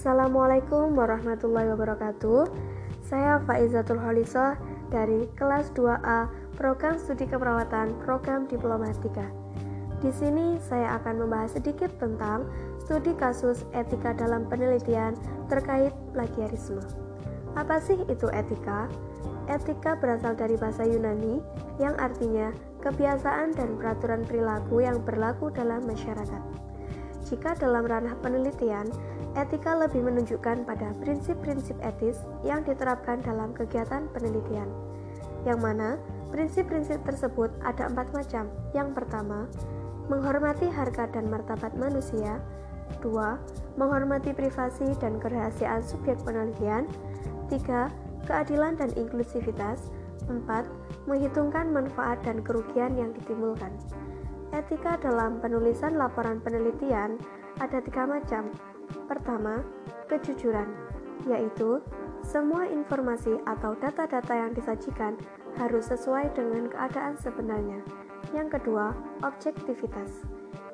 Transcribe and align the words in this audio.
Assalamualaikum 0.00 0.96
warahmatullahi 0.96 1.76
wabarakatuh. 1.76 2.48
Saya 3.04 3.36
Faizatul 3.44 4.00
Holisah 4.00 4.56
dari 4.88 5.28
kelas 5.36 5.76
2A 5.76 6.24
Program 6.56 6.96
Studi 6.96 7.28
Keperawatan 7.28 8.00
Program 8.00 8.48
Diplomatika. 8.48 9.28
Di 10.00 10.08
sini 10.08 10.56
saya 10.56 10.96
akan 10.96 11.20
membahas 11.20 11.52
sedikit 11.52 11.92
tentang 12.00 12.48
studi 12.80 13.12
kasus 13.12 13.68
etika 13.76 14.16
dalam 14.16 14.48
penelitian 14.48 15.12
terkait 15.52 15.92
plagiarisme. 16.16 16.80
Apa 17.52 17.76
sih 17.76 18.00
itu 18.08 18.24
etika? 18.32 18.88
Etika 19.52 20.00
berasal 20.00 20.32
dari 20.32 20.56
bahasa 20.56 20.80
Yunani 20.80 21.44
yang 21.76 21.92
artinya 22.00 22.48
kebiasaan 22.80 23.52
dan 23.52 23.76
peraturan 23.76 24.24
perilaku 24.24 24.80
yang 24.80 24.96
berlaku 25.04 25.52
dalam 25.52 25.84
masyarakat. 25.84 26.40
Jika 27.28 27.52
dalam 27.60 27.84
ranah 27.84 28.16
penelitian, 28.24 28.88
etika 29.38 29.78
lebih 29.78 30.02
menunjukkan 30.02 30.66
pada 30.66 30.90
prinsip-prinsip 30.98 31.78
etis 31.82 32.18
yang 32.42 32.66
diterapkan 32.66 33.22
dalam 33.22 33.54
kegiatan 33.54 34.10
penelitian. 34.10 34.66
Yang 35.46 35.58
mana 35.62 35.88
prinsip-prinsip 36.34 37.00
tersebut 37.06 37.50
ada 37.62 37.88
empat 37.88 38.10
macam. 38.10 38.50
Yang 38.74 38.88
pertama, 38.96 39.46
menghormati 40.10 40.66
harga 40.66 41.06
dan 41.14 41.30
martabat 41.30 41.72
manusia. 41.78 42.42
Dua, 42.98 43.38
menghormati 43.78 44.34
privasi 44.34 44.98
dan 44.98 45.22
kerahasiaan 45.22 45.80
subjek 45.80 46.18
penelitian. 46.26 46.90
Tiga, 47.46 47.88
keadilan 48.26 48.74
dan 48.76 48.90
inklusivitas. 48.98 49.94
Empat, 50.26 50.66
menghitungkan 51.06 51.70
manfaat 51.70 52.20
dan 52.26 52.42
kerugian 52.42 52.94
yang 52.98 53.10
ditimbulkan. 53.14 53.72
Etika 54.50 54.98
dalam 54.98 55.38
penulisan 55.38 55.94
laporan 55.94 56.42
penelitian 56.42 57.18
ada 57.62 57.78
tiga 57.78 58.06
macam. 58.06 58.50
Pertama, 59.10 59.66
kejujuran, 60.06 60.70
yaitu 61.26 61.82
semua 62.22 62.70
informasi 62.70 63.42
atau 63.42 63.74
data-data 63.74 64.30
yang 64.30 64.54
disajikan 64.54 65.18
harus 65.58 65.90
sesuai 65.90 66.30
dengan 66.38 66.70
keadaan 66.70 67.18
sebenarnya. 67.18 67.82
Yang 68.30 68.62
kedua, 68.62 68.94
objektivitas. 69.26 70.22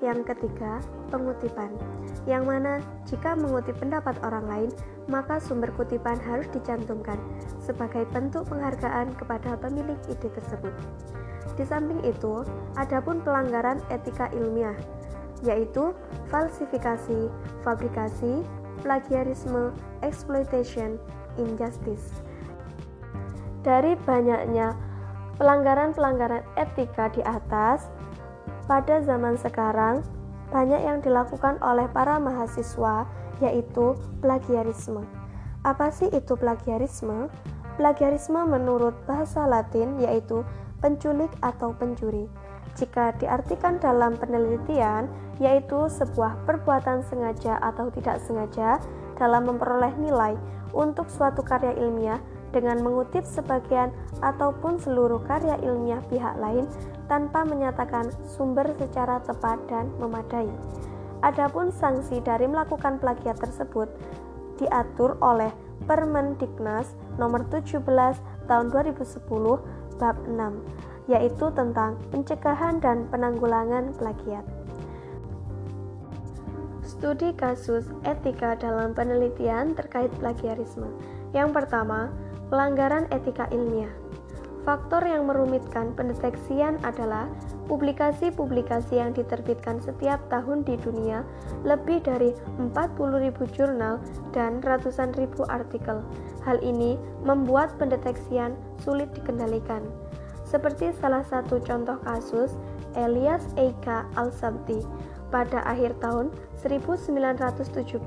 Yang 0.00 0.32
ketiga, 0.32 0.80
pengutipan. 1.12 1.76
Yang 2.24 2.42
mana 2.48 2.74
jika 3.04 3.36
mengutip 3.36 3.76
pendapat 3.76 4.16
orang 4.24 4.48
lain, 4.48 4.70
maka 5.12 5.36
sumber 5.36 5.68
kutipan 5.76 6.16
harus 6.16 6.48
dicantumkan 6.56 7.20
sebagai 7.60 8.08
bentuk 8.10 8.48
penghargaan 8.48 9.12
kepada 9.14 9.60
pemilik 9.60 10.00
ide 10.08 10.32
tersebut. 10.32 10.72
Di 11.52 11.68
samping 11.68 12.00
itu, 12.02 12.42
adapun 12.80 13.20
pelanggaran 13.20 13.78
etika 13.92 14.32
ilmiah, 14.32 14.74
yaitu 15.42 15.94
falsifikasi, 16.30 17.28
fabrikasi, 17.66 18.46
plagiarisme, 18.82 19.74
exploitation, 20.02 20.98
injustice. 21.38 22.22
Dari 23.62 23.94
banyaknya 24.02 24.74
pelanggaran-pelanggaran 25.38 26.42
etika 26.58 27.10
di 27.14 27.22
atas, 27.22 27.86
pada 28.66 29.02
zaman 29.02 29.38
sekarang 29.38 30.02
banyak 30.50 30.82
yang 30.82 30.98
dilakukan 31.02 31.58
oleh 31.62 31.86
para 31.90 32.18
mahasiswa, 32.18 33.06
yaitu 33.40 33.98
plagiarisme. 34.20 35.02
Apa 35.62 35.94
sih 35.94 36.10
itu 36.10 36.34
plagiarisme? 36.34 37.30
Plagiarisme 37.78 38.42
menurut 38.44 38.92
bahasa 39.08 39.46
Latin 39.48 39.96
yaitu 40.02 40.44
penculik 40.82 41.30
atau 41.40 41.72
pencuri. 41.72 42.26
Jika 42.72 43.12
diartikan 43.20 43.76
dalam 43.76 44.16
penelitian, 44.16 45.04
yaitu 45.36 45.88
sebuah 45.92 46.48
perbuatan 46.48 47.04
sengaja 47.04 47.60
atau 47.60 47.92
tidak 47.92 48.22
sengaja 48.24 48.80
dalam 49.20 49.44
memperoleh 49.44 49.92
nilai 50.00 50.34
untuk 50.72 51.08
suatu 51.12 51.44
karya 51.44 51.76
ilmiah 51.76 52.20
dengan 52.52 52.80
mengutip 52.84 53.24
sebagian 53.24 53.92
ataupun 54.20 54.80
seluruh 54.80 55.20
karya 55.24 55.56
ilmiah 55.64 56.00
pihak 56.08 56.36
lain 56.40 56.68
tanpa 57.08 57.44
menyatakan 57.44 58.12
sumber 58.24 58.68
secara 58.76 59.20
tepat 59.24 59.60
dan 59.68 59.88
memadai. 60.00 60.48
Adapun 61.22 61.70
sanksi 61.70 62.18
dari 62.24 62.48
melakukan 62.48 62.98
plagiat 62.98 63.38
tersebut 63.40 63.88
diatur 64.60 65.16
oleh 65.20 65.52
Permendiknas 65.82 66.94
nomor 67.18 67.42
17 67.50 67.82
tahun 68.46 68.66
2010 68.70 69.81
bab 70.02 70.18
6, 70.26 70.58
yaitu 71.06 71.46
tentang 71.54 71.94
pencegahan 72.10 72.82
dan 72.82 73.06
penanggulangan 73.14 73.94
plagiat. 74.02 74.42
Studi 76.82 77.30
kasus 77.38 77.86
etika 78.02 78.58
dalam 78.58 78.90
penelitian 78.98 79.78
terkait 79.78 80.10
plagiarisme. 80.18 80.90
Yang 81.30 81.54
pertama, 81.62 82.10
pelanggaran 82.50 83.06
etika 83.14 83.46
ilmiah. 83.54 84.01
Faktor 84.62 85.02
yang 85.02 85.26
merumitkan 85.26 85.90
pendeteksian 85.98 86.78
adalah 86.86 87.26
publikasi-publikasi 87.66 88.94
yang 88.94 89.10
diterbitkan 89.10 89.82
setiap 89.82 90.22
tahun 90.30 90.62
di 90.62 90.78
dunia, 90.78 91.26
lebih 91.66 91.98
dari 92.06 92.30
40.000 92.62 93.42
jurnal 93.50 93.98
dan 94.30 94.62
ratusan 94.62 95.18
ribu 95.18 95.42
artikel. 95.50 95.98
Hal 96.46 96.62
ini 96.62 96.94
membuat 97.26 97.74
pendeteksian 97.74 98.54
sulit 98.78 99.10
dikendalikan. 99.18 99.82
Seperti 100.46 100.94
salah 100.94 101.26
satu 101.26 101.58
contoh 101.58 101.98
kasus 102.06 102.54
Elias 102.94 103.42
Eika 103.58 104.06
Al-Sabti 104.14 104.78
pada 105.34 105.66
akhir 105.66 105.98
tahun 105.98 106.30
1970 106.62 107.98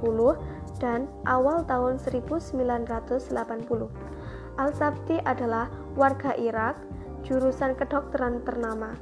dan 0.80 1.12
awal 1.28 1.68
tahun 1.68 2.00
1980. 2.00 4.16
Al-Sabti 4.56 5.20
adalah 5.28 5.68
warga 6.00 6.32
Irak, 6.40 6.80
jurusan 7.28 7.76
kedokteran 7.76 8.44
ternama. 8.48 8.96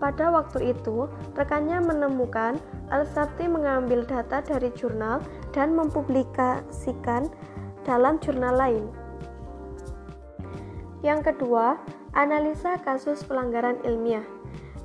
Pada 0.00 0.32
waktu 0.32 0.74
itu, 0.74 1.06
rekannya 1.38 1.80
menemukan 1.80 2.58
Al-Sabti 2.92 3.48
mengambil 3.48 4.04
data 4.04 4.40
dari 4.44 4.68
jurnal 4.74 5.22
dan 5.52 5.72
mempublikasikan 5.76 7.30
dalam 7.84 8.20
jurnal 8.20 8.56
lain. 8.56 8.84
Yang 11.04 11.32
kedua, 11.32 11.76
analisa 12.16 12.80
kasus 12.80 13.20
pelanggaran 13.28 13.76
ilmiah. 13.84 14.24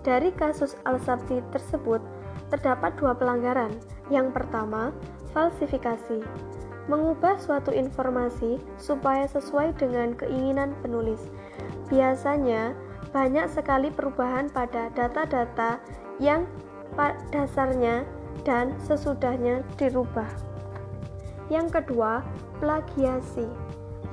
Dari 0.04 0.36
kasus 0.36 0.76
Al-Sabti 0.84 1.40
tersebut, 1.52 2.04
terdapat 2.52 2.96
dua 3.00 3.16
pelanggaran. 3.16 3.72
Yang 4.12 4.36
pertama, 4.36 4.92
falsifikasi 5.32 6.24
mengubah 6.90 7.38
suatu 7.38 7.70
informasi 7.70 8.58
supaya 8.82 9.30
sesuai 9.30 9.78
dengan 9.78 10.18
keinginan 10.18 10.74
penulis. 10.82 11.30
Biasanya, 11.88 12.74
banyak 13.14 13.46
sekali 13.50 13.94
perubahan 13.94 14.50
pada 14.50 14.90
data-data 14.98 15.78
yang 16.18 16.50
dasarnya 17.30 18.04
dan 18.42 18.74
sesudahnya 18.82 19.62
dirubah. 19.78 20.28
Yang 21.54 21.82
kedua, 21.82 22.26
plagiasi, 22.58 23.46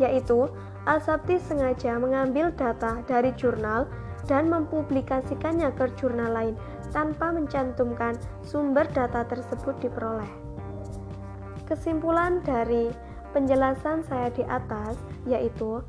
yaitu 0.01 0.49
Al-Sabti 0.87 1.43
sengaja 1.43 1.99
mengambil 1.99 2.55
data 2.55 3.03
dari 3.11 3.35
jurnal 3.35 3.91
dan 4.31 4.47
mempublikasikannya 4.47 5.75
ke 5.75 5.91
jurnal 5.99 6.31
lain 6.31 6.55
tanpa 6.95 7.35
mencantumkan 7.35 8.15
sumber 8.47 8.87
data 8.95 9.27
tersebut 9.27 9.75
diperoleh. 9.83 10.46
Kesimpulan 11.67 12.47
dari 12.47 12.95
penjelasan 13.35 14.07
saya 14.07 14.31
di 14.31 14.47
atas 14.47 14.95
yaitu 15.27 15.83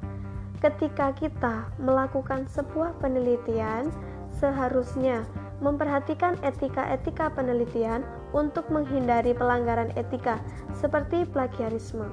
ketika 0.57 1.13
kita 1.13 1.69
melakukan 1.77 2.49
sebuah 2.49 2.97
penelitian 2.97 3.93
seharusnya 4.33 5.21
memperhatikan 5.61 6.37
etika-etika 6.45 7.33
penelitian 7.33 8.05
untuk 8.33 8.65
menghindari 8.69 9.33
pelanggaran 9.33 9.89
etika 9.97 10.41
seperti 10.77 11.25
plagiarisme. 11.29 12.09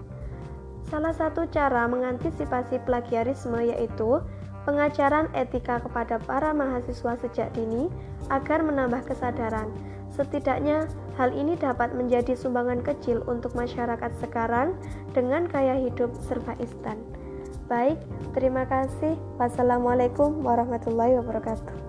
Salah 0.88 1.16
satu 1.16 1.48
cara 1.48 1.88
mengantisipasi 1.88 2.84
plagiarisme 2.84 3.64
yaitu 3.64 4.20
pengajaran 4.68 5.28
etika 5.36 5.80
kepada 5.80 6.20
para 6.24 6.52
mahasiswa 6.52 7.16
sejak 7.20 7.52
dini 7.52 7.88
agar 8.32 8.64
menambah 8.64 9.04
kesadaran 9.08 9.68
Setidaknya, 10.14 10.86
hal 11.18 11.34
ini 11.34 11.58
dapat 11.58 11.90
menjadi 11.90 12.38
sumbangan 12.38 12.86
kecil 12.86 13.26
untuk 13.26 13.50
masyarakat 13.58 14.14
sekarang 14.22 14.78
dengan 15.10 15.50
gaya 15.50 15.74
hidup 15.74 16.14
serba 16.22 16.54
instan. 16.62 17.02
Baik, 17.66 17.98
terima 18.30 18.62
kasih. 18.62 19.18
Wassalamualaikum 19.42 20.38
warahmatullahi 20.46 21.18
wabarakatuh. 21.18 21.83